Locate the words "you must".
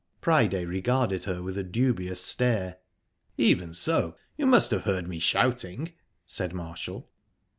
4.35-4.71